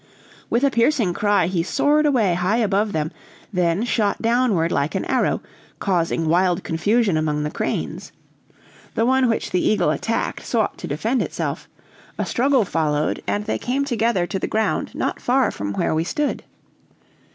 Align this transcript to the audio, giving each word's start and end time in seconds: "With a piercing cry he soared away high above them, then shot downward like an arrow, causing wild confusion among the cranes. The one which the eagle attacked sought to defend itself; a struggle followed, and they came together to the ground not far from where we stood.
"With 0.49 0.63
a 0.63 0.71
piercing 0.71 1.13
cry 1.13 1.45
he 1.45 1.61
soared 1.61 2.07
away 2.07 2.33
high 2.33 2.57
above 2.57 2.91
them, 2.91 3.11
then 3.53 3.83
shot 3.83 4.19
downward 4.19 4.71
like 4.71 4.95
an 4.95 5.05
arrow, 5.05 5.43
causing 5.77 6.27
wild 6.27 6.63
confusion 6.63 7.17
among 7.17 7.43
the 7.43 7.51
cranes. 7.51 8.11
The 8.95 9.05
one 9.05 9.29
which 9.29 9.51
the 9.51 9.63
eagle 9.63 9.91
attacked 9.91 10.43
sought 10.43 10.79
to 10.79 10.87
defend 10.87 11.21
itself; 11.21 11.69
a 12.17 12.25
struggle 12.25 12.65
followed, 12.65 13.21
and 13.27 13.45
they 13.45 13.59
came 13.59 13.85
together 13.85 14.25
to 14.25 14.39
the 14.39 14.47
ground 14.47 14.95
not 14.95 15.21
far 15.21 15.51
from 15.51 15.71
where 15.73 15.93
we 15.93 16.03
stood. 16.03 16.41